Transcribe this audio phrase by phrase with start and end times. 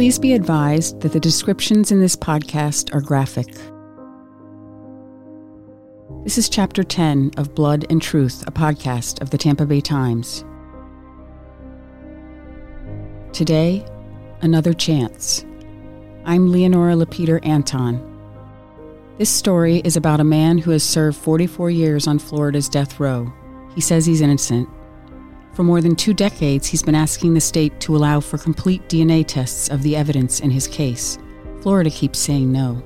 [0.00, 3.48] Please be advised that the descriptions in this podcast are graphic.
[6.24, 10.42] This is Chapter 10 of Blood and Truth, a podcast of the Tampa Bay Times.
[13.34, 13.84] Today,
[14.40, 15.44] another chance.
[16.24, 18.00] I'm Leonora Lapeter Anton.
[19.18, 23.30] This story is about a man who has served 44 years on Florida's death row.
[23.74, 24.66] He says he's innocent.
[25.52, 29.26] For more than two decades, he's been asking the state to allow for complete DNA
[29.26, 31.18] tests of the evidence in his case.
[31.60, 32.82] Florida keeps saying no.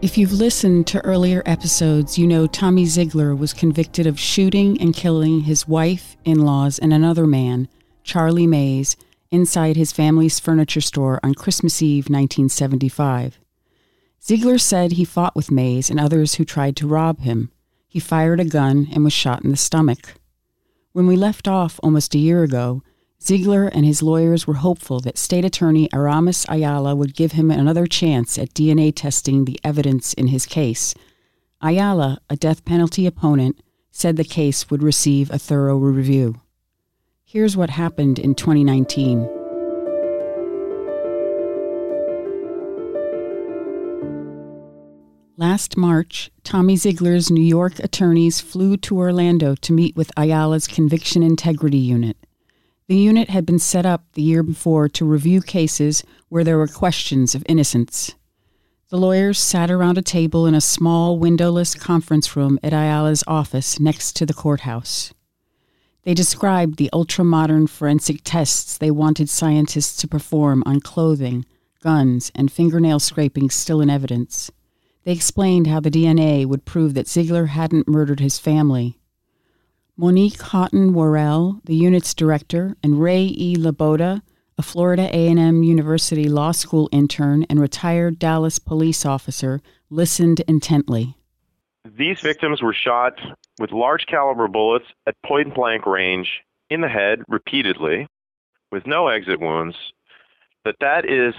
[0.00, 4.94] If you've listened to earlier episodes, you know Tommy Zeigler was convicted of shooting and
[4.94, 7.68] killing his wife, in laws, and another man,
[8.04, 8.96] Charlie Mays,
[9.32, 13.40] inside his family's furniture store on Christmas Eve 1975.
[14.22, 17.50] Zeigler said he fought with Mays and others who tried to rob him.
[17.88, 20.14] He fired a gun and was shot in the stomach.
[20.92, 22.82] When we left off almost a year ago,
[23.20, 27.86] Zeigler and his lawyers were hopeful that State Attorney Aramis Ayala would give him another
[27.86, 30.94] chance at DNA testing the evidence in his case.
[31.60, 33.60] Ayala, a death penalty opponent,
[33.90, 36.40] said the case would receive a thorough review.
[37.24, 39.37] Here's what happened in 2019.
[45.40, 51.22] Last March, Tommy Zeigler's New York attorneys flew to Orlando to meet with Ayala's Conviction
[51.22, 52.16] Integrity Unit.
[52.88, 56.66] The unit had been set up the year before to review cases where there were
[56.66, 58.16] questions of innocence.
[58.88, 63.78] The lawyers sat around a table in a small windowless conference room at Ayala's office
[63.78, 65.14] next to the courthouse.
[66.02, 71.46] They described the ultra modern forensic tests they wanted scientists to perform on clothing,
[71.80, 74.50] guns, and fingernail scrapings still in evidence.
[75.04, 78.98] They explained how the DNA would prove that Zeigler hadn't murdered his family.
[79.96, 83.56] Monique Houghton Worrell, the unit's director, and Ray E.
[83.56, 84.22] Laboda,
[84.56, 89.60] a Florida A&M University Law School intern and retired Dallas police officer,
[89.90, 91.16] listened intently.
[91.96, 93.18] These victims were shot
[93.58, 98.06] with large caliber bullets at point blank range in the head repeatedly
[98.70, 99.76] with no exit wounds.
[100.64, 101.34] That that is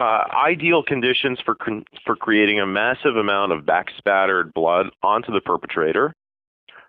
[0.00, 1.56] uh, ideal conditions for
[2.04, 6.12] for creating a massive amount of backspattered blood onto the perpetrator.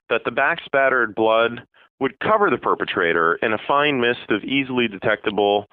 [0.10, 1.64] That the backspattered blood
[2.00, 5.66] would cover the perpetrator in a fine mist of easily detectable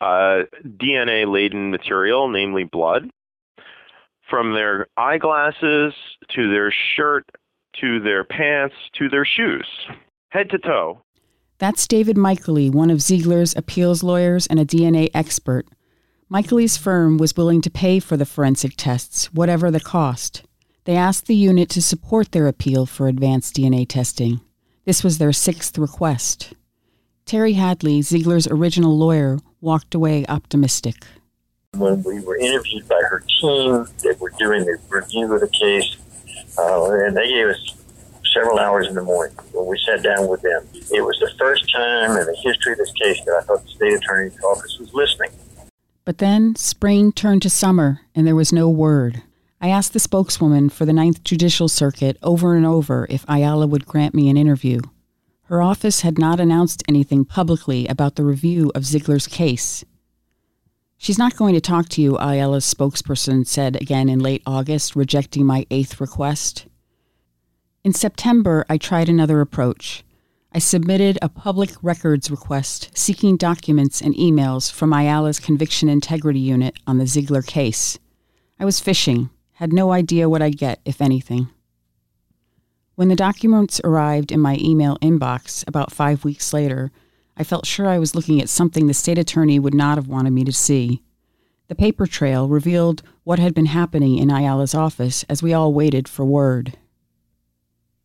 [0.00, 3.08] uh, DNA laden material, namely blood,
[4.28, 5.94] from their eyeglasses
[6.30, 7.24] to their shirt
[7.80, 9.66] to their pants to their shoes,
[10.30, 11.00] head to toe.
[11.58, 15.66] That's David Michaely, one of Zeigler's appeals lawyers and a DNA expert.
[16.34, 20.42] Michaely's firm was willing to pay for the forensic tests, whatever the cost.
[20.82, 24.40] They asked the unit to support their appeal for advanced DNA testing.
[24.84, 26.52] This was their sixth request.
[27.24, 31.06] Terry Hadley, Zeigler's original lawyer, walked away optimistic.
[31.76, 35.96] When we were interviewed by her team, they were doing the review of the case,
[36.58, 37.76] uh, and they gave us
[38.34, 40.66] several hours in the morning when we sat down with them.
[40.92, 43.68] It was the first time in the history of this case that I thought the
[43.68, 45.30] state attorney's office was listening.
[46.04, 49.22] But then spring turned to summer, and there was no word.
[49.60, 53.86] I asked the spokeswoman for the Ninth Judicial Circuit over and over if Ayala would
[53.86, 54.80] grant me an interview.
[55.44, 59.82] Her office had not announced anything publicly about the review of Zeigler's case.
[60.98, 65.46] She's not going to talk to you, Ayala's spokesperson said again in late August, rejecting
[65.46, 66.66] my eighth request.
[67.82, 70.04] In September, I tried another approach.
[70.56, 76.76] I submitted a public records request seeking documents and emails from Ayala's Conviction Integrity Unit
[76.86, 77.98] on the Zeigler case.
[78.60, 81.48] I was fishing, had no idea what I'd get, if anything.
[82.94, 86.92] When the documents arrived in my email inbox about five weeks later,
[87.36, 90.30] I felt sure I was looking at something the state attorney would not have wanted
[90.30, 91.02] me to see.
[91.66, 96.06] The paper trail revealed what had been happening in Ayala's office as we all waited
[96.06, 96.78] for word.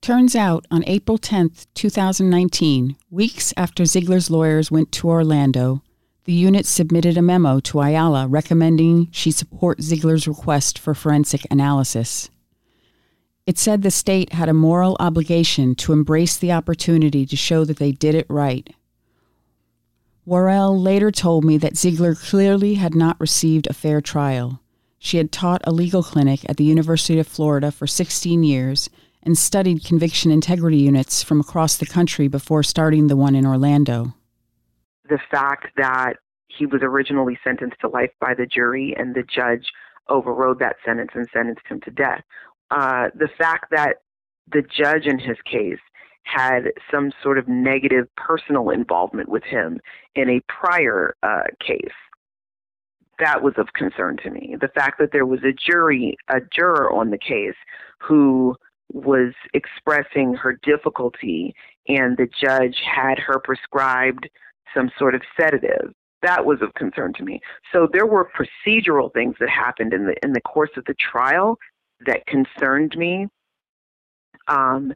[0.01, 5.83] Turns out, on April 10, 2019, weeks after Zeigler's lawyers went to Orlando,
[6.23, 12.29] the unit submitted a memo to Ayala recommending she support Zeigler's request for forensic analysis.
[13.45, 17.77] It said the state had a moral obligation to embrace the opportunity to show that
[17.77, 18.73] they did it right.
[20.25, 24.61] Worrell later told me that Zeigler clearly had not received a fair trial.
[24.97, 28.89] She had taught a legal clinic at the University of Florida for 16 years
[29.23, 34.13] and studied conviction integrity units from across the country before starting the one in Orlando.
[35.07, 36.13] The fact that
[36.47, 39.71] he was originally sentenced to life by the jury and the judge
[40.07, 42.23] overrode that sentence and sentenced him to death
[42.71, 43.97] uh, the fact that
[44.51, 45.79] the judge in his case
[46.23, 49.79] had some sort of negative personal involvement with him
[50.15, 51.93] in a prior uh, case.
[53.19, 54.55] That was of concern to me.
[54.59, 57.55] The fact that there was a jury, a juror on the case
[57.99, 58.55] who
[58.91, 61.53] was expressing her difficulty
[61.87, 64.29] and the judge had her prescribed
[64.73, 67.39] some sort of sedative that was of concern to me.
[67.71, 71.57] So there were procedural things that happened in the in the course of the trial
[72.05, 73.27] that concerned me
[74.47, 74.93] um,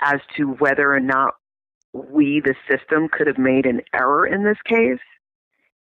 [0.00, 1.34] as to whether or not
[1.92, 5.00] we, the system, could have made an error in this case.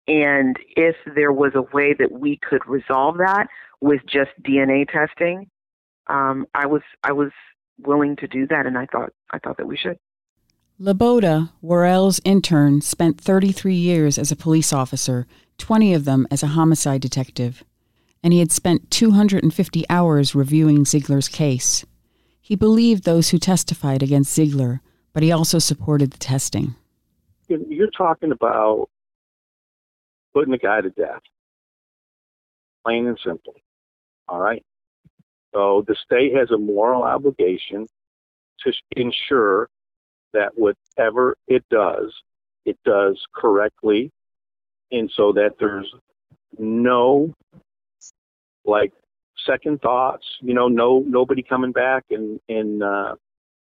[0.09, 3.47] And if there was a way that we could resolve that
[3.81, 5.49] with just DNA testing,
[6.11, 7.31] um, I was I was
[7.79, 9.99] willing to do that, and I thought I thought that we should.
[10.79, 15.27] Laboda, Worrell's intern, spent 33 years as a police officer,
[15.59, 17.63] 20 of them as a homicide detective
[18.23, 21.85] and he had spent 250 hours reviewing Zeigler's case.
[22.41, 24.81] He believed those who testified against Zeigler,
[25.13, 26.75] but he also supported the testing.
[27.49, 28.89] You're talking about
[30.35, 31.23] putting a guy to death,
[32.85, 33.55] plain and simple.
[34.29, 34.65] All right?
[35.55, 37.87] So the state has a moral obligation
[38.61, 39.69] to ensure
[40.33, 42.15] that whatever it does,
[42.65, 44.11] it does correctly,
[44.93, 45.93] and so that there's
[46.59, 47.33] no
[48.65, 48.93] like
[49.47, 50.27] second thoughts.
[50.41, 53.15] You know, no nobody coming back and and uh,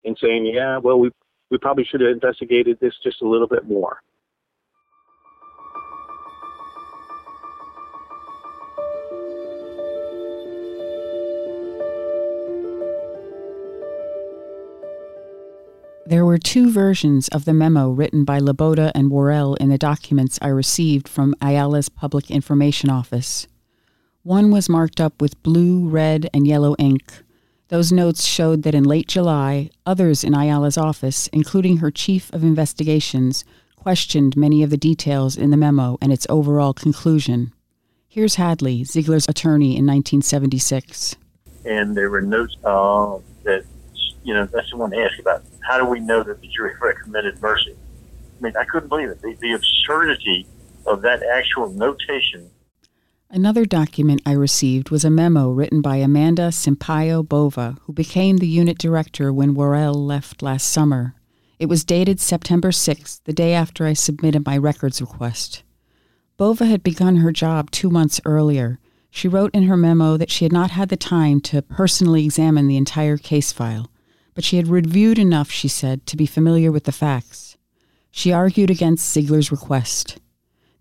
[0.05, 1.11] and saying, yeah, well, we
[1.51, 4.01] we probably should have investigated this just a little bit more.
[16.09, 20.39] There were two versions of the memo written by Laboda and Worrell in the documents
[20.41, 23.47] I received from Ayala's Public Information Office.
[24.23, 27.13] One was marked up with blue, red, and yellow ink.
[27.69, 32.43] Those notes showed that in late July, others in Ayala's office, including her chief of
[32.43, 33.45] investigations,
[33.77, 37.53] questioned many of the details in the memo and its overall conclusion.
[38.09, 41.17] Here's Hadley, Zeigler's attorney in 1976.
[41.67, 43.67] And there were notes uh, that,
[44.23, 45.43] you know, that's the one to ask about.
[45.67, 47.75] How do we know that the jury recommended mercy?
[48.39, 49.21] I mean, I couldn't believe it.
[49.21, 50.47] The, the absurdity
[50.87, 52.51] of that actual notation
[53.31, 58.49] Another document I received was a memo written by Amanda Sampaio Bova, who became the
[58.49, 61.15] unit director when Worrell left last summer.
[61.59, 65.63] It was dated September 6th, the day after I submitted my records request.
[66.39, 68.79] Bova had begun her job two months earlier.
[69.11, 72.67] She wrote in her memo that she had not had the time to personally examine
[72.67, 73.91] the entire case file,
[74.39, 77.57] but she had reviewed enough, she said, to be familiar with the facts.
[78.13, 80.21] She argued against Zeigler's request.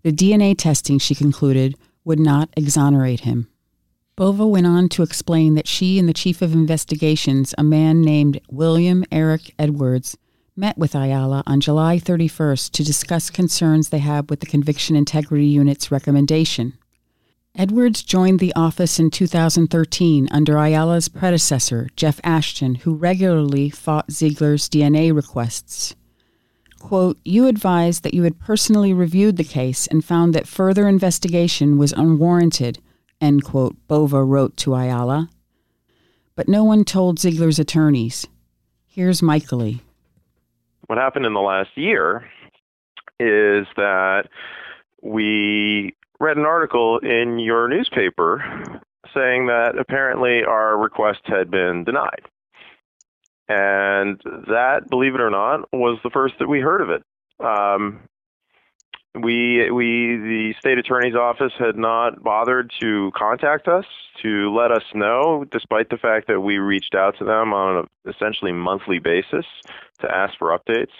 [0.04, 1.74] The DNA testing, she concluded,
[2.04, 3.48] would not exonerate him.
[4.14, 8.40] Bova went on to explain that she and the chief of investigations, a man named
[8.48, 10.16] William Eric Edwards,
[10.54, 15.46] met with Ayala on July 31st to discuss concerns they had with the Conviction Integrity
[15.46, 16.78] Unit's recommendation.
[17.58, 24.68] Edwards joined the office in 2013 under Ayala's predecessor, Jeff Ashton, who regularly fought Zeigler's
[24.68, 25.96] DNA requests.
[26.78, 31.78] Quote, you advised that you had personally reviewed the case and found that further investigation
[31.78, 32.78] was unwarranted,
[33.20, 35.28] end quote, Bova wrote to Ayala.
[36.36, 38.24] But no one told Zeigler's attorneys.
[38.86, 39.80] Here's Michaely.
[40.86, 42.24] What happened in the last year
[43.18, 44.28] is that
[45.02, 48.82] we read an article in your newspaper
[49.14, 52.22] saying that apparently our request had been denied.
[53.48, 57.02] And that, believe it or not, was the first that we heard of it.
[57.44, 58.00] Um,
[59.14, 63.86] we we the state attorney's office had not bothered to contact us
[64.22, 68.12] to let us know, despite the fact that we reached out to them on an
[68.12, 69.46] essentially monthly basis
[70.00, 70.92] to ask for updates.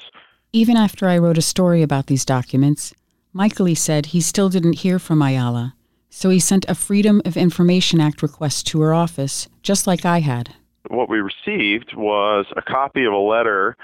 [0.53, 2.95] Even after I wrote a story about these documents,
[3.38, 5.76] Michaely said he still didn't hear from Ayala,
[6.11, 10.18] so he sent a Freedom of Information Act request to her office, just like I
[10.18, 10.57] had.
[10.88, 13.76] What we received was a copy of a letter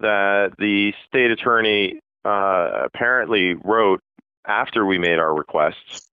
[0.00, 4.00] that the state attorney uh, apparently wrote
[4.46, 6.08] after we made our requests,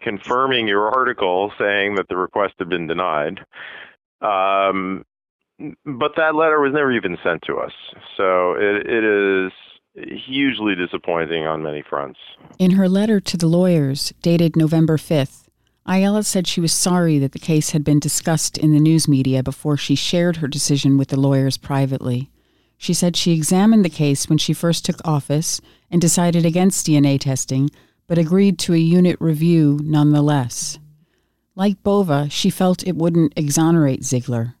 [0.00, 3.38] confirming your article saying that the request had been denied.
[4.22, 5.04] Um,
[5.86, 7.72] but that letter was never even sent to us.
[8.16, 9.52] So it, it is
[9.94, 12.18] hugely disappointing on many fronts.
[12.58, 15.44] In her letter to the lawyers, dated November 5th,
[15.86, 19.42] Ayala said she was sorry that the case had been discussed in the news media
[19.42, 22.30] before she shared her decision with the lawyers privately.
[22.78, 25.60] She said she examined the case when she first took office
[25.90, 27.70] and decided against DNA testing,
[28.06, 30.78] but agreed to a unit review nonetheless.
[31.54, 34.54] Like Bova, she felt it wouldn't exonerate Zeigler.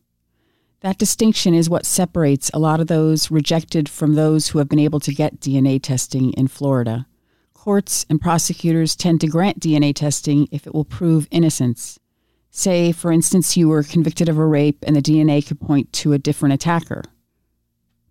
[0.84, 4.78] That distinction is what separates a lot of those rejected from those who have been
[4.78, 7.06] able to get DNA testing in Florida.
[7.54, 11.98] Courts and prosecutors tend to grant DNA testing if it will prove innocence.
[12.50, 16.12] Say, for instance, you were convicted of a rape and the DNA could point to
[16.12, 17.02] a different attacker.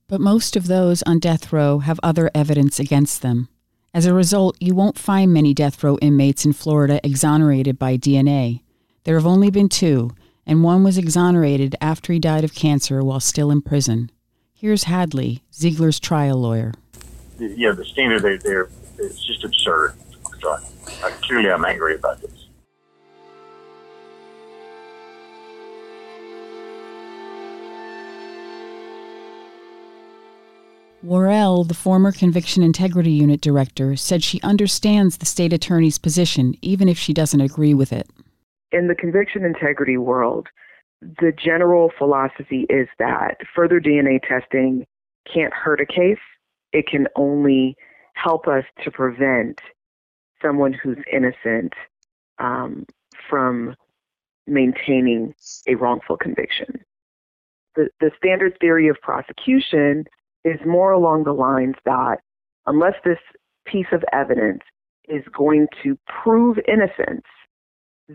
[0.08, 3.50] But most of those on death row have other evidence against them.
[3.94, 8.64] As a result, you won't find many death row inmates in Florida exonerated by DNA.
[9.04, 10.10] There have only been two,
[10.46, 14.12] and one was exonerated after he died of cancer while still in prison.
[14.54, 16.74] Here's Hadley, Zeigler's trial lawyer.
[17.40, 19.94] Yeah, the standard there, there it's just absurd.
[20.42, 20.58] So
[21.04, 22.32] I, clearly, I'm angry about this.
[31.04, 36.88] Worrell, the former Conviction Integrity Unit director, said she understands the state attorney's position, even
[36.88, 38.10] if she doesn't agree with it.
[38.74, 40.48] In the conviction integrity world,
[41.02, 44.86] the general philosophy is that further DNA testing
[45.32, 46.18] can't hurt a case.
[46.72, 47.76] It can only
[48.16, 49.60] help us to prevent
[50.42, 51.74] someone who's innocent
[52.40, 52.86] um,
[53.30, 53.76] from
[54.48, 55.36] maintaining
[55.68, 56.84] a wrongful conviction.
[57.76, 60.06] The, the standard theory of prosecution
[60.44, 62.18] is more along the lines that
[62.66, 63.20] unless this
[63.66, 64.62] piece of evidence
[65.08, 67.26] is going to prove innocence,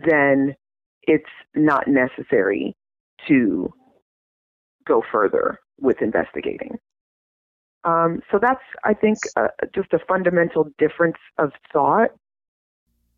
[0.05, 0.55] then
[1.03, 2.75] it's not necessary
[3.27, 3.71] to
[4.87, 6.77] go further with investigating.
[7.83, 12.09] Um, so that's, I think, uh, just a fundamental difference of thought.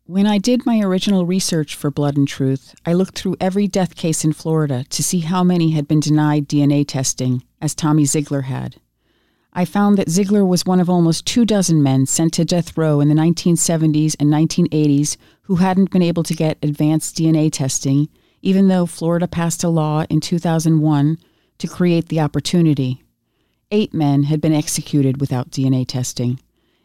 [0.04, 3.96] When I did my original research for Blood and Truth, I looked through every death
[3.96, 8.44] case in Florida to see how many had been denied DNA testing, as Tommy Zeigler
[8.44, 8.76] had.
[9.54, 13.00] I found that Zeigler was one of almost two dozen men sent to death row
[13.00, 18.08] in the 1970s and 1980s who hadn't been able to get advanced DNA testing,
[18.40, 21.18] even though Florida passed a law in 2001
[21.58, 23.02] to create the opportunity.
[23.70, 26.40] Eight men had been executed without DNA testing.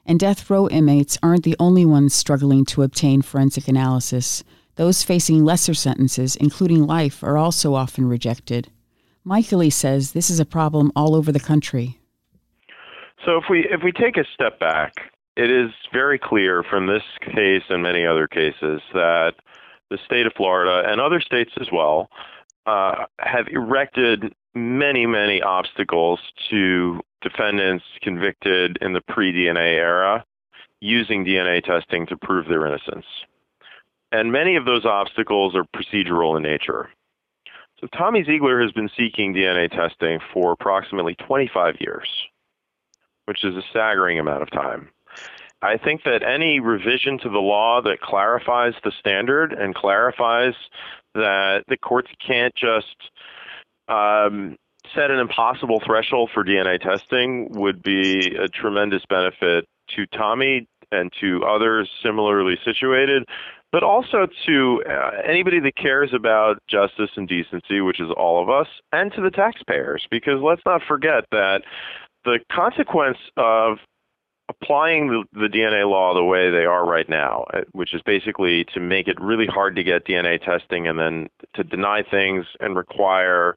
[0.05, 4.43] And death row inmates aren't the only ones struggling to obtain forensic analysis.
[4.75, 8.69] Those facing lesser sentences, including life, are also often rejected.
[9.23, 11.96] Michaely says this is a problem all over the country.
[13.25, 17.03] So if we if we take a step back, it is very clear from this
[17.21, 19.33] case and many other cases that
[19.89, 22.09] the state of Florida and other states as well
[22.65, 26.19] uh, have erected many many obstacles
[26.49, 30.23] to defendants convicted in the pre-DNA era
[30.79, 33.05] using DNA testing to prove their innocence.
[34.11, 36.89] And many of those obstacles are procedural in nature.
[37.79, 42.07] So Tommy Zeigler has been seeking DNA testing for approximately 25 years
[43.27, 44.89] which is a staggering amount of time.
[45.61, 50.53] I think that any revision to the law that clarifies the standard and clarifies
[51.15, 52.95] that the courts can't just
[53.87, 54.55] um,
[54.93, 59.65] set an impossible threshold for DNA testing would be a tremendous benefit
[59.95, 63.23] to Tommy and to others similarly situated,
[63.71, 68.49] but also to uh, anybody that cares about justice and decency, which is all of
[68.49, 70.07] us, and to the taxpayers.
[70.09, 71.63] Because let's not forget that
[72.27, 73.77] the consequence of
[74.49, 78.65] applying the, the, DNA law the way they are right now, uh, which is basically
[78.73, 82.75] to make it really hard to get DNA testing and then to deny things and
[82.75, 83.55] require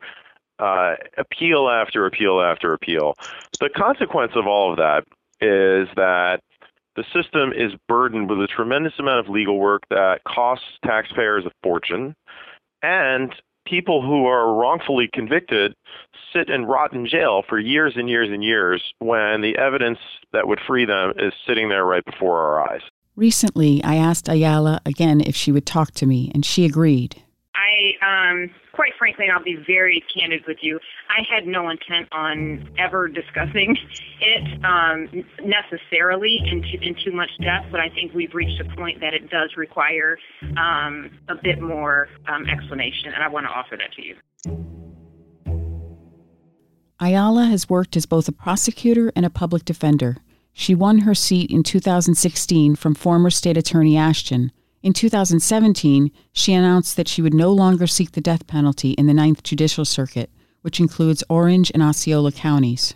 [0.60, 3.14] uh, appeal after appeal after appeal.
[3.60, 5.04] The consequence of all of that
[5.40, 6.40] is that
[6.94, 11.50] the system is burdened with a tremendous amount of legal work that costs taxpayers a
[11.62, 12.14] fortune,
[12.82, 13.34] and
[13.70, 15.74] people who are wrongfully convicted
[16.32, 19.98] sit and rot in jail for years and years and years when the evidence
[20.32, 22.82] that would free them is sitting there right before our eyes.
[23.16, 27.22] Recently, I asked Ayala again if she would talk to me, and she agreed.
[27.54, 32.08] I, um, quite frankly, and I'll be very candid with you, I had no intent
[32.12, 33.76] on ever discussing
[34.20, 35.08] it um,
[35.44, 39.14] necessarily in too, in too much depth, but I think we've reached a point that
[39.14, 40.18] it does require
[40.56, 44.16] um, a bit more um, explanation, and I want to offer that to you.
[47.00, 50.18] Ayala has worked as both a prosecutor and a public defender.
[50.52, 54.52] She won her seat in 2016 from former State Attorney Ashton.
[54.82, 59.14] In 2017, she announced that she would no longer seek the death penalty in the
[59.14, 60.30] Ninth Judicial Circuit,
[60.62, 62.94] which includes Orange and Osceola counties.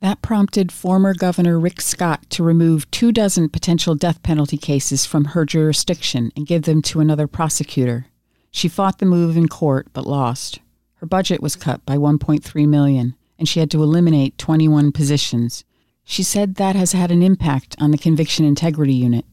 [0.00, 5.26] That prompted former Governor Rick Scott to remove two dozen potential death penalty cases from
[5.26, 8.06] her jurisdiction and give them to another prosecutor.
[8.50, 10.60] She fought the move in court but lost.
[10.96, 15.64] Her budget was cut by 1.3 million, and she had to eliminate 21 positions.
[16.04, 19.24] She said that has had an impact on the conviction integrity unit.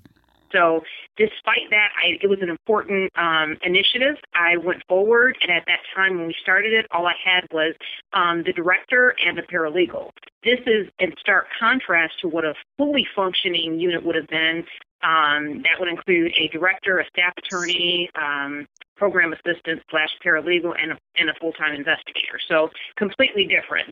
[0.54, 0.82] So
[1.18, 4.16] despite that, I, it was an important um, initiative.
[4.34, 7.74] I went forward, and at that time when we started it, all I had was
[8.14, 10.12] um, the director and the paralegal.
[10.44, 14.66] This is in stark contrast to what a fully functioning unit would have been.
[15.04, 20.92] Um, that would include a director, a staff attorney, um, program assistant slash paralegal, and
[20.92, 22.40] a, and a full-time investigator.
[22.48, 23.90] So completely different.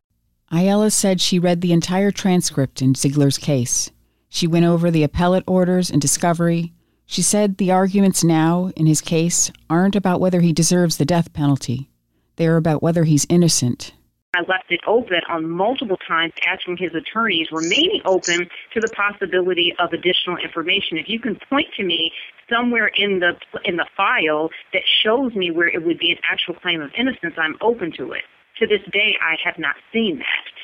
[0.52, 3.92] Ayala said she read the entire transcript in Zeigler's case.
[4.30, 6.74] She went over the appellate orders and discovery,
[7.10, 11.34] she said the arguments now in his case aren't about whether he deserves the death
[11.34, 11.90] penalty,
[12.36, 13.94] they are about whether he's innocent.
[14.36, 19.74] I left it open on multiple times, asking his attorneys, remaining open to the possibility
[19.80, 21.00] of additional information.
[21.00, 22.12] If you can point to me
[22.48, 23.32] somewhere in the
[23.66, 27.34] in the file that shows me where it would be an actual claim of innocence,
[27.40, 28.22] I'm open to it.
[28.60, 30.59] To this day, I have not seen that.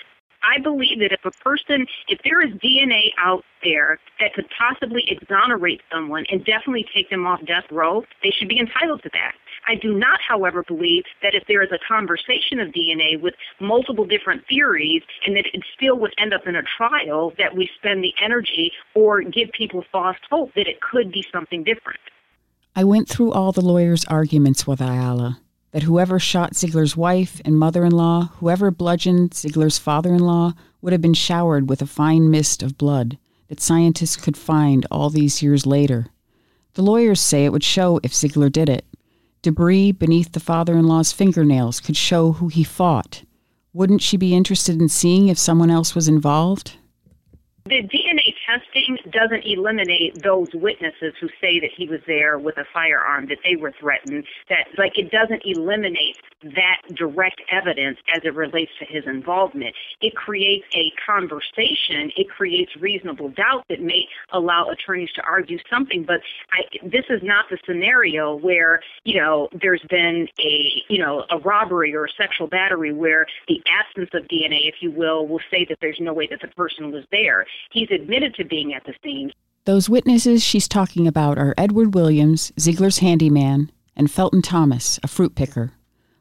[0.45, 5.03] I believe that if a person, if there is DNA out there that could possibly
[5.07, 9.33] exonerate someone and definitely take them off death row, they should be entitled to that.
[9.67, 14.05] I do not, however, believe that if there is a conversation of DNA with multiple
[14.05, 18.03] different theories and that it still would end up in a trial, that we spend
[18.03, 21.99] the energy or give people false hope that it could be something different.
[22.75, 25.39] I went through all the lawyers' arguments with Ayala
[25.75, 30.53] that whoever shot Zeigler's wife and mother in law, whoever bludgeoned Zeigler's father in law,
[30.81, 33.17] would have been showered with a fine mist of blood
[33.49, 36.07] that scientists could find all these years later.
[36.75, 38.85] The lawyers say it would show if Zeigler did it.
[39.41, 43.23] Debris beneath the father in law's fingernails could show who he fought.
[43.73, 46.77] Wouldn't she be interested in seeing if someone else was involved?
[47.65, 52.65] The DNA testing doesn't eliminate those witnesses who say that he was there with a
[52.73, 58.35] firearm, that they were threatened, that like it doesn't eliminate that direct evidence as it
[58.35, 59.73] relates to his involvement.
[60.01, 66.03] It creates a conversation, it creates reasonable doubt that may allow attorneys to argue something,
[66.05, 71.25] but I, this is not the scenario where, you know, there's been a, you know,
[71.31, 75.41] a robbery or a sexual battery where the absence of DNA, if you will, will
[75.49, 77.45] say that there's no way that the person was there.
[77.71, 79.31] He's admitted to being at the scene.
[79.65, 85.35] Those witnesses she's talking about are Edward Williams, Zeigler's handyman, and Felton Thomas, a fruit
[85.35, 85.71] picker.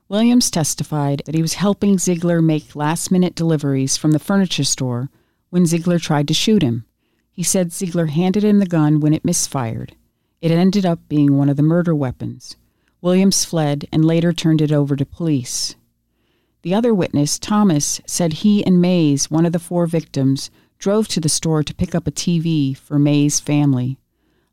[0.09, 5.11] Williams testified that he was helping Zeigler make last minute deliveries from the furniture store
[5.51, 6.85] when Zeigler tried to shoot him.
[7.31, 9.97] He said Zeigler handed him the gun when it misfired.
[10.41, 12.57] It ended up being one of the murder weapons.
[13.01, 15.75] Williams fled and later turned it over to police.
[16.63, 20.51] The other witness, Thomas, said he and Mays, one of the four victims,
[20.85, 23.97] drove to the store to pick up a TV for May's family.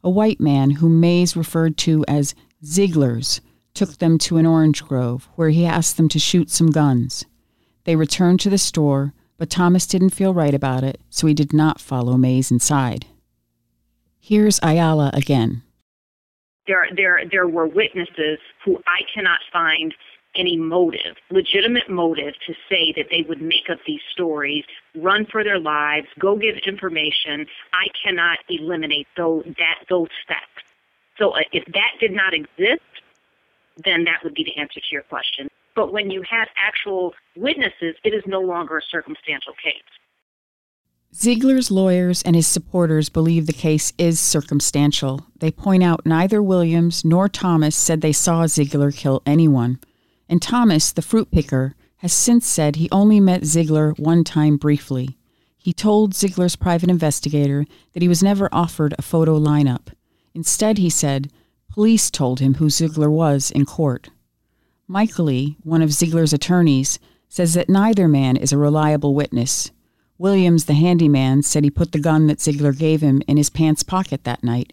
[0.01, 3.41] A white man, whom Mays referred to as Zeigler's,
[3.73, 7.25] took them to an orange grove where he asked them to shoot some guns.
[7.83, 11.51] They returned to the store, but Thomas didn't feel right about it, so he did
[11.51, 13.07] not follow Mays inside.
[14.17, 15.63] Here's Ayala again.
[16.65, 19.93] There, there, there were witnesses who I cannot find
[20.35, 24.63] any motive, legitimate motive, to say that they would make up these stories,
[24.95, 27.45] run for their lives, go give information.
[27.73, 30.47] I cannot eliminate those that those steps.
[31.17, 32.81] So uh, if that did not exist,
[33.83, 35.49] then that would be the answer to your question.
[35.75, 39.83] But when you have actual witnesses, it is no longer a circumstantial case.
[41.13, 45.25] Zeigler's lawyers and his supporters believe the case is circumstantial.
[45.39, 49.79] They point out neither Williams nor Thomas said they saw Zeigler kill anyone.
[50.31, 55.17] And Thomas, the fruit picker, has since said he only met Zeigler one time briefly.
[55.57, 59.89] He told Zeigler's private investigator that he was never offered a photo lineup.
[60.33, 61.33] Instead, he said,
[61.69, 64.09] police told him who Zeigler was in court.
[64.87, 69.69] Michaely, one of Zeigler's attorneys, says that neither man is a reliable witness.
[70.17, 73.83] Williams, the handyman, said he put the gun that Zeigler gave him in his pants
[73.83, 74.71] pocket that night.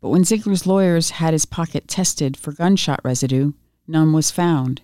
[0.00, 3.54] But when Zeigler's lawyers had his pocket tested for gunshot residue,
[3.88, 4.82] none was found.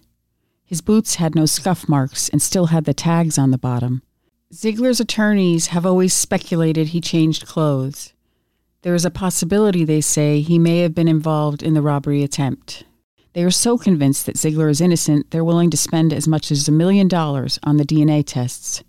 [0.67, 4.03] His boots had no scuff marks and still had the tags on the bottom.
[4.53, 8.13] Zeigler's attorneys have always speculated he changed clothes.
[8.83, 12.85] There is a possibility, they say, he may have been involved in the robbery attempt.
[13.33, 16.67] They are so convinced that Zeigler is innocent, they're willing to spend as much as
[16.67, 18.83] a million dollars on the DNA tests.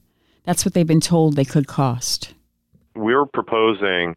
[0.46, 2.34] That's what they've been told they could cost.
[2.96, 4.16] We're proposing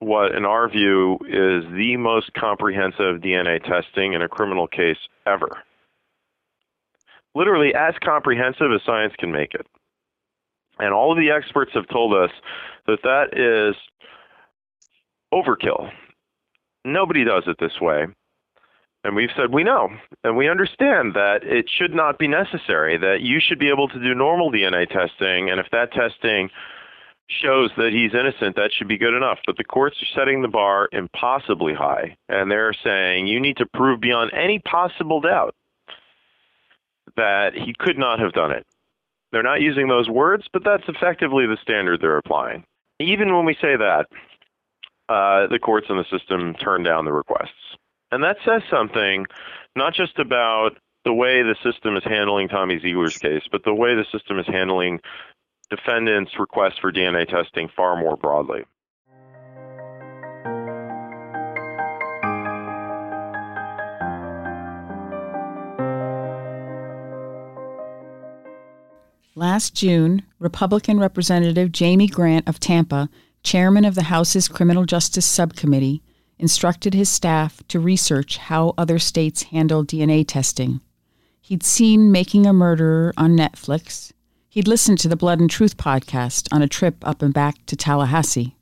[0.00, 5.62] what, in our view, is the most comprehensive DNA testing in a criminal case ever.
[7.34, 9.66] Literally as comprehensive as science can make it.
[10.78, 12.30] And all of the experts have told us
[12.86, 13.76] that that is
[15.32, 15.90] overkill.
[16.84, 18.06] Nobody does it this way.
[19.04, 19.90] And we've said we know
[20.24, 24.00] and we understand that it should not be necessary, that you should be able to
[24.00, 25.50] do normal DNA testing.
[25.50, 26.50] And if that testing
[27.28, 29.38] shows that he's innocent, that should be good enough.
[29.46, 32.16] But the courts are setting the bar impossibly high.
[32.28, 35.54] And they're saying you need to prove beyond any possible doubt
[37.16, 38.66] that he could not have done it.
[39.32, 42.64] They're not using those words, but that's effectively the standard they're applying.
[43.00, 44.06] Even when we say that,
[45.08, 47.76] uh, the courts in the system turn down the requests.
[48.10, 49.26] And that says something
[49.74, 53.94] not just about the way the system is handling Tommy Zeigler's case, but the way
[53.94, 55.00] the system is handling
[55.68, 58.64] defendants' requests for DNA testing far more broadly.
[69.36, 73.08] Last June, Republican Representative Jamie Grant of Tampa,
[73.42, 76.04] chairman of the House's Criminal Justice Subcommittee,
[76.38, 80.80] instructed his staff to research how other states handle DNA testing.
[81.40, 84.12] He'd seen Making a Murderer on Netflix.
[84.48, 87.74] He'd listened to the Blood and Truth podcast on a trip up and back to
[87.74, 88.54] Tallahassee.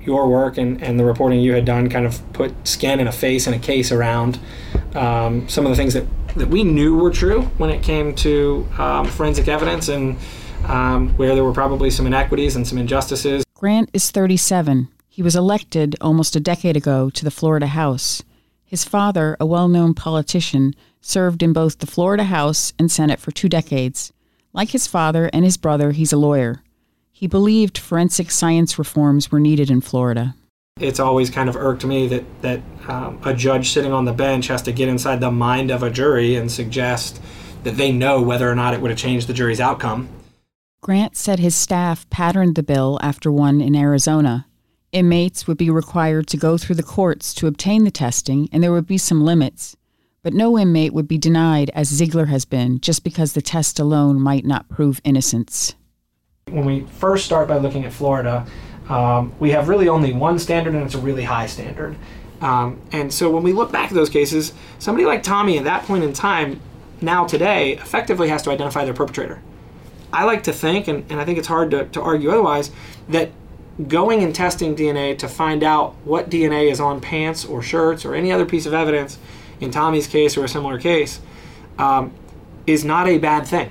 [0.00, 3.12] Your work and, and the reporting you had done kind of put skin and a
[3.12, 4.40] face and a case around
[4.96, 6.06] um, some of the things that,
[6.38, 10.16] that we knew were true when it came to um, forensic evidence and
[10.64, 13.44] um, where there were probably some inequities and some injustices.
[13.54, 14.88] Grant is 37.
[15.08, 18.22] He was elected almost a decade ago to the Florida House.
[18.64, 23.30] His father, a well known politician, served in both the Florida House and Senate for
[23.30, 24.12] two decades.
[24.52, 26.62] Like his father and his brother, he's a lawyer.
[27.10, 30.34] He believed forensic science reforms were needed in Florida.
[30.80, 34.46] It's always kind of irked me that, that um, a judge sitting on the bench
[34.46, 37.20] has to get inside the mind of a jury and suggest
[37.64, 40.08] that they know whether or not it would have changed the jury's outcome.
[40.80, 44.46] Grant said his staff patterned the bill after one in Arizona.
[44.92, 48.72] Inmates would be required to go through the courts to obtain the testing, and there
[48.72, 49.76] would be some limits.
[50.22, 54.20] But no inmate would be denied, as Zeigler has been, just because the test alone
[54.20, 55.74] might not prove innocence.
[56.48, 58.46] When we first start by looking at Florida,
[58.88, 61.96] um, we have really only one standard, and it's a really high standard.
[62.40, 65.84] Um, and so when we look back at those cases, somebody like Tommy at that
[65.84, 66.60] point in time,
[67.00, 69.42] now today, effectively has to identify their perpetrator.
[70.12, 72.70] I like to think, and, and I think it's hard to, to argue otherwise,
[73.08, 73.30] that
[73.86, 78.14] going and testing DNA to find out what DNA is on pants or shirts or
[78.14, 79.18] any other piece of evidence
[79.60, 81.20] in Tommy's case or a similar case
[81.78, 82.12] um,
[82.66, 83.70] is not a bad thing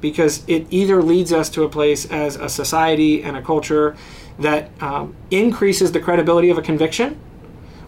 [0.00, 3.96] because it either leads us to a place as a society and a culture
[4.38, 7.18] that um, increases the credibility of a conviction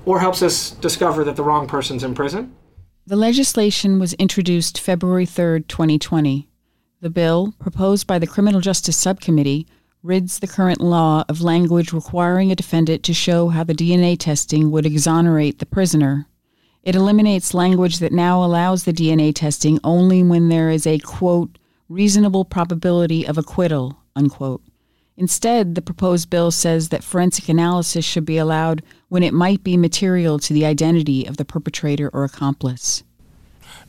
[0.05, 2.55] or helps us discover that the wrong person's in prison.
[3.07, 6.49] The legislation was introduced February 3, 2020.
[7.01, 9.67] The bill, proposed by the Criminal Justice Subcommittee,
[10.03, 14.71] rids the current law of language requiring a defendant to show how the DNA testing
[14.71, 16.27] would exonerate the prisoner.
[16.83, 21.59] It eliminates language that now allows the DNA testing only when there is a, quote,
[21.89, 24.63] reasonable probability of acquittal, unquote.
[25.19, 29.77] Instead, the proposed bill says that forensic analysis should be allowed when it might be
[29.77, 33.03] material to the identity of the perpetrator or accomplice.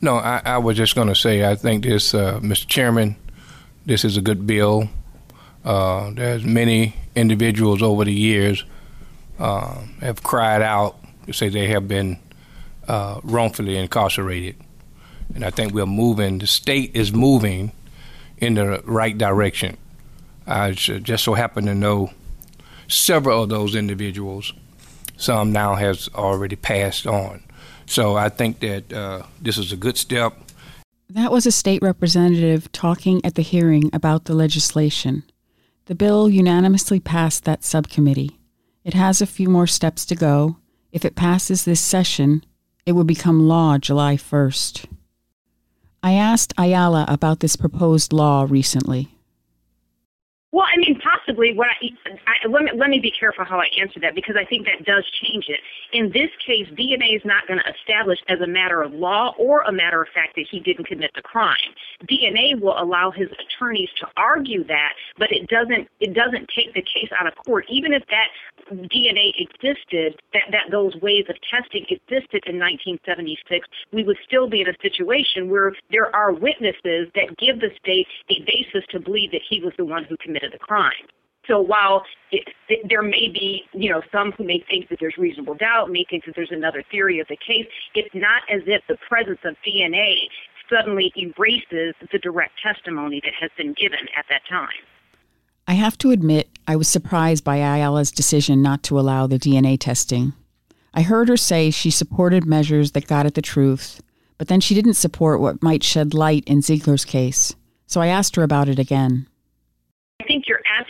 [0.00, 2.66] No, I, I was just going to say I think this, uh, Mr.
[2.66, 3.14] Chairman,
[3.86, 4.88] this is a good bill.
[5.64, 8.64] Uh, there's many individuals over the years
[9.38, 12.18] uh, have cried out to say they have been
[12.88, 14.56] uh, wrongfully incarcerated,
[15.32, 16.38] and I think we're moving.
[16.38, 17.70] The state is moving
[18.38, 19.76] in the right direction.
[20.46, 22.10] I just so happen to know
[22.88, 24.52] several of those individuals.
[25.16, 27.42] Some now has already passed on.
[27.86, 30.34] So I think that uh, this is a good step.
[31.08, 35.24] That was a state representative talking at the hearing about the legislation.
[35.86, 38.38] The bill unanimously passed that subcommittee.
[38.84, 40.56] It has a few more steps to go.
[40.92, 42.44] If it passes this session,
[42.86, 44.86] it will become law July 1st.
[46.02, 49.08] I asked Ayala about this proposed law recently.
[50.52, 51.52] Well, I mean, possibly.
[51.54, 51.88] What I,
[52.26, 54.84] I, let me let me be careful how I answer that because I think that
[54.84, 55.60] does change it.
[55.92, 59.62] In this case, DNA is not going to establish as a matter of law or
[59.62, 61.56] a matter of fact that he didn't commit the crime.
[62.10, 66.82] DNA will allow his attorneys to argue that, but it doesn't it doesn't take the
[66.82, 67.64] case out of court.
[67.68, 68.28] Even if that
[68.72, 74.60] DNA existed, that that those ways of testing existed in 1976, we would still be
[74.62, 79.30] in a situation where there are witnesses that give the state a basis to believe
[79.30, 81.06] that he was the one who committed committed the crime.
[81.50, 82.46] So while it,
[82.88, 86.24] there may be, you know, some who may think that there's reasonable doubt, may think
[86.26, 90.14] that there's another theory of the case, it's not as if the presence of DNA
[90.72, 94.68] suddenly erases the direct testimony that has been given at that time.
[95.66, 99.76] I have to admit, I was surprised by Ayala's decision not to allow the DNA
[99.76, 100.32] testing.
[100.94, 104.00] I heard her say she supported measures that got at the truth,
[104.38, 107.56] but then she didn't support what might shed light in Zeigler's case.
[107.88, 109.26] So I asked her about it again.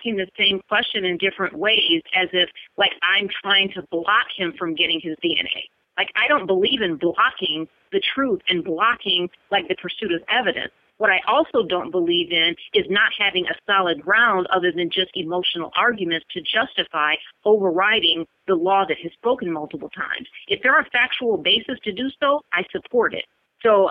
[0.00, 4.54] Asking the same question in different ways as if, like, I'm trying to block him
[4.58, 5.68] from getting his DNA.
[5.98, 10.72] Like, I don't believe in blocking the truth and blocking, like, the pursuit of evidence.
[10.96, 15.10] What I also don't believe in is not having a solid ground other than just
[15.12, 20.28] emotional arguments to justify overriding the law that has spoken multiple times.
[20.48, 23.26] If there are factual basis to do so, I support it.
[23.62, 23.90] So,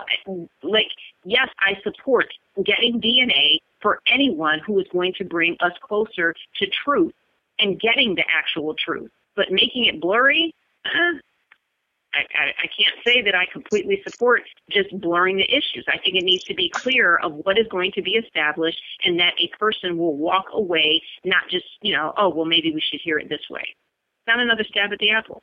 [0.64, 0.90] like,
[1.24, 2.26] yes, I support
[2.64, 7.14] getting DNA for anyone who is going to bring us closer to truth
[7.58, 9.10] and getting the actual truth.
[9.36, 11.20] But making it blurry, I,
[12.14, 15.84] I, I can't say that I completely support just blurring the issues.
[15.88, 19.18] I think it needs to be clear of what is going to be established and
[19.20, 23.00] that a person will walk away, not just, you know, oh, well, maybe we should
[23.00, 23.64] hear it this way.
[24.26, 25.42] Not another stab at the apple.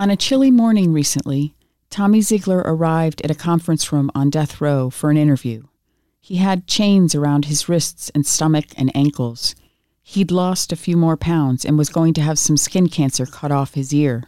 [0.00, 1.54] On a chilly morning recently,
[1.90, 5.64] Tommy Zeigler arrived at a conference room on death row for an interview.
[6.20, 9.54] He had chains around his wrists and stomach and ankles.
[10.02, 13.52] He'd lost a few more pounds and was going to have some skin cancer cut
[13.52, 14.24] off his ear.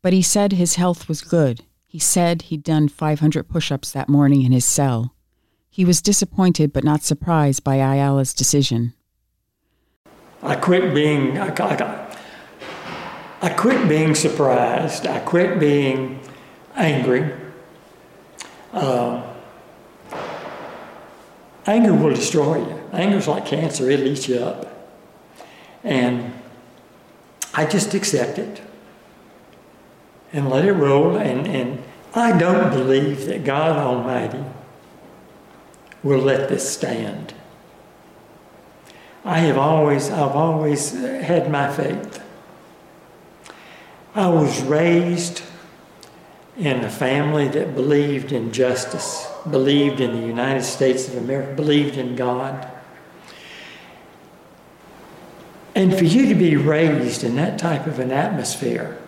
[0.00, 1.64] But he said his health was good.
[1.86, 5.14] He said he'd done 500 push ups that morning in his cell.
[5.78, 8.94] He was disappointed but not surprised by Ayala's decision.
[10.42, 12.16] I quit being, I, I,
[13.42, 15.06] I quit being surprised.
[15.06, 16.18] I quit being
[16.74, 17.32] angry.
[18.72, 19.22] Uh,
[21.64, 22.80] anger will destroy you.
[22.92, 24.90] Anger is like cancer, it eats you up.
[25.84, 26.32] And
[27.54, 28.62] I just accept it
[30.32, 31.16] and let it roll.
[31.16, 31.84] And, and
[32.16, 34.42] I don't believe that God Almighty
[36.02, 37.34] will let this stand.
[39.24, 42.22] I have always, I've always had my faith.
[44.14, 45.42] I was raised
[46.56, 51.96] in a family that believed in justice, believed in the United States of America, believed
[51.96, 52.68] in God.
[55.74, 58.98] And for you to be raised in that type of an atmosphere,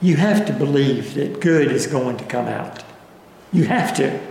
[0.00, 2.82] you have to believe that good is going to come out.
[3.52, 4.29] You have to.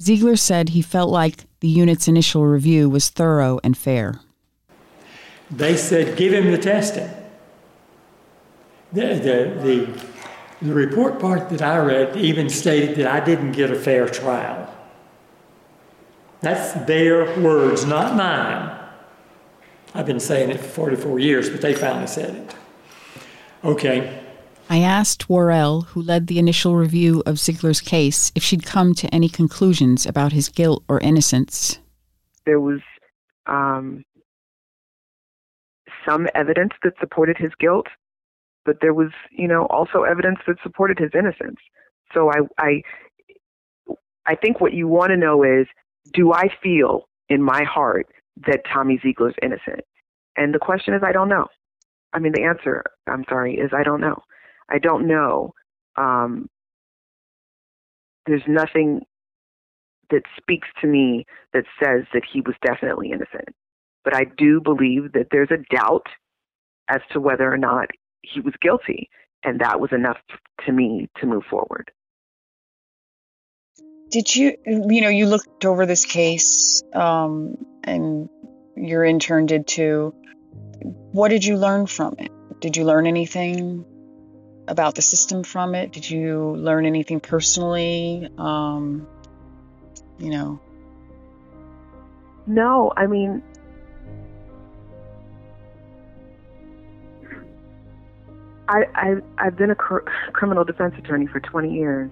[0.00, 4.20] Zeigler said he felt like the unit's initial review was thorough and fair.
[5.50, 7.08] They said, give him the testing.
[8.92, 10.02] The, the, the,
[10.62, 14.72] the report part that I read even stated that I didn't get a fair trial.
[16.40, 18.78] That's their words, not mine.
[19.94, 22.54] I've been saying it for 44 years, but they finally said it.
[23.64, 24.25] Okay.
[24.68, 29.14] I asked Worrell, who led the initial review of Zeigler's case, if she'd come to
[29.14, 31.78] any conclusions about his guilt or innocence.
[32.44, 32.80] There was
[33.46, 34.04] um,
[36.06, 37.86] some evidence that supported his guilt,
[38.64, 41.58] but there was, you know, also evidence that supported his innocence.
[42.12, 42.82] So I, I,
[44.26, 45.66] I think what you want to know is,
[46.12, 48.08] do I feel in my heart
[48.46, 49.84] that Tommy Zeigler's innocent?
[50.36, 51.46] And the question is, I don't know.
[52.12, 54.22] I mean, the answer, I'm sorry, is I don't know.
[54.70, 55.54] I don't know.
[55.96, 56.48] Um,
[58.26, 59.02] there's nothing
[60.10, 63.48] that speaks to me that says that he was definitely innocent.
[64.04, 66.06] But I do believe that there's a doubt
[66.88, 67.88] as to whether or not
[68.22, 69.08] he was guilty.
[69.42, 70.18] And that was enough
[70.64, 71.90] to me to move forward.
[74.10, 78.28] Did you, you know, you looked over this case um, and
[78.76, 80.14] your intern did too.
[80.80, 82.30] What did you learn from it?
[82.60, 83.84] Did you learn anything
[84.68, 85.92] about the system from it?
[85.92, 88.28] Did you learn anything personally?
[88.38, 89.06] Um,
[90.18, 90.60] you know.
[92.46, 93.42] No, I mean,
[98.68, 102.10] I, I I've been a cr- criminal defense attorney for 20 years.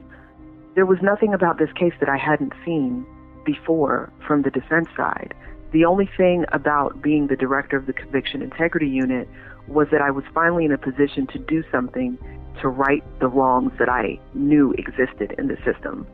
[0.74, 3.06] There was nothing about this case that I hadn't seen
[3.44, 5.34] before from the defense side.
[5.72, 9.28] The only thing about being the director of the conviction integrity unit
[9.68, 12.18] was that I was finally in a position to do something
[12.60, 16.06] to right the wrongs that I knew existed in the system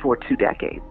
[0.00, 0.84] for two decades.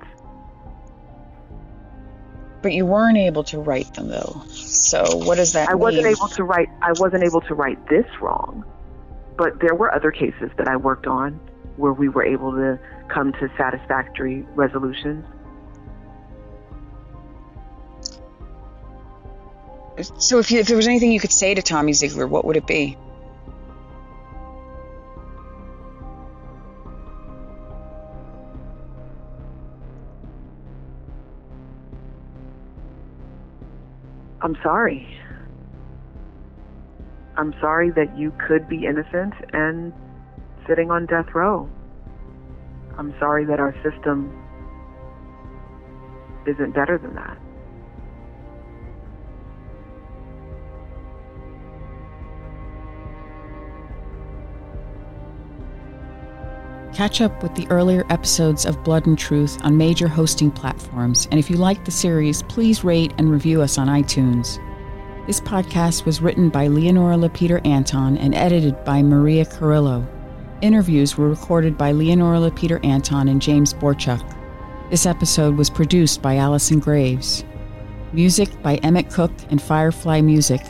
[2.61, 4.43] But you weren't able to right them though.
[4.49, 5.79] So what does that I mean?
[5.79, 8.65] wasn't able to right I wasn't able to right this wrong.
[9.37, 11.39] But there were other cases that I worked on
[11.77, 15.23] where we were able to come to satisfactory resolutions.
[20.01, 22.55] So if, you, if there was anything you could say to Tommy Zeigler, what would
[22.55, 22.97] it be?
[34.41, 35.07] I'm sorry.
[37.35, 39.91] I'm sorry that you could be innocent and
[40.67, 41.67] sitting on death row.
[42.97, 44.31] I'm sorry that our system
[46.45, 47.37] isn't better than that.
[56.97, 61.39] Catch up with the earlier episodes of Blood and Truth on major hosting platforms, and
[61.39, 64.57] if you like the series, please rate and review us on iTunes.
[65.27, 70.07] This podcast was written by Leonora Lapeter Anton and edited by Maria Carrillo.
[70.63, 74.27] Interviews were recorded by Leonora Lapeter Anton and James Borchuck.
[74.89, 77.45] This episode was produced by Allison Graves.
[78.11, 80.61] Music by Emmett Cook and Firefly Music.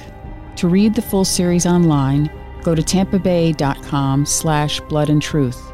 [0.58, 2.30] To read the full series online,
[2.63, 5.74] go to tampabay.com slash blood and truth.